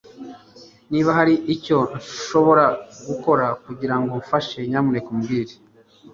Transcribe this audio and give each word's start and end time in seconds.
Niba 0.91 1.09
hari 1.17 1.33
icyo 1.53 1.77
nshobora 2.01 2.65
gukora 3.07 3.45
kugirango 3.65 4.11
mfashe 4.21 4.57
nyamuneka 4.69 5.07
umbwire 5.15 5.53